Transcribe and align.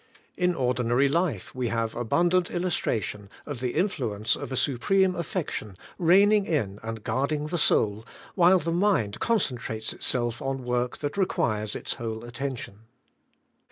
In 0.35 0.55
ordinary 0.55 1.07
life, 1.07 1.53
we 1.53 1.67
have 1.67 1.93
abundant 1.93 2.49
illustration 2.49 3.29
of 3.45 3.59
the 3.59 3.75
influence 3.75 4.35
of 4.35 4.51
a 4.51 4.57
supreme 4.57 5.15
affection 5.15 5.77
reigning 5.99 6.45
in 6.47 6.79
and 6.81 7.03
guarding 7.03 7.45
the 7.45 7.59
soul, 7.59 8.03
while 8.33 8.57
the 8.57 8.71
mind 8.71 9.19
concentrates 9.19 9.93
itself 9.93 10.41
on 10.41 10.63
work 10.63 10.97
that 10.97 11.17
requires 11.17 11.75
its 11.75 11.93
whole 11.93 12.25
attention. 12.25 12.79